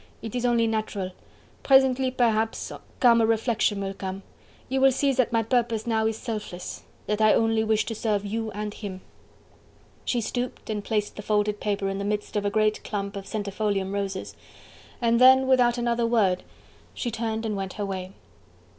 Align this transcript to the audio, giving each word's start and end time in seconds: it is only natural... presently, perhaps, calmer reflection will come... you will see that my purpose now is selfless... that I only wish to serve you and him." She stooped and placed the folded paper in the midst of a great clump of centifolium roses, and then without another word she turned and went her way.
it 0.23 0.33
is 0.33 0.47
only 0.47 0.65
natural... 0.65 1.11
presently, 1.61 2.09
perhaps, 2.09 2.71
calmer 2.99 3.23
reflection 3.23 3.79
will 3.83 3.93
come... 3.93 4.23
you 4.67 4.81
will 4.81 4.91
see 4.91 5.13
that 5.13 5.31
my 5.31 5.43
purpose 5.43 5.85
now 5.85 6.07
is 6.07 6.17
selfless... 6.17 6.81
that 7.05 7.21
I 7.21 7.35
only 7.35 7.63
wish 7.63 7.85
to 7.85 7.93
serve 7.93 8.25
you 8.25 8.49
and 8.53 8.73
him." 8.73 9.01
She 10.03 10.19
stooped 10.19 10.71
and 10.71 10.83
placed 10.83 11.17
the 11.17 11.21
folded 11.21 11.59
paper 11.59 11.87
in 11.87 11.99
the 11.99 12.03
midst 12.03 12.35
of 12.35 12.45
a 12.45 12.49
great 12.49 12.83
clump 12.83 13.15
of 13.15 13.25
centifolium 13.27 13.93
roses, 13.93 14.35
and 14.99 15.21
then 15.21 15.45
without 15.45 15.77
another 15.77 16.07
word 16.07 16.41
she 16.95 17.11
turned 17.11 17.45
and 17.45 17.55
went 17.55 17.73
her 17.73 17.85
way. 17.85 18.11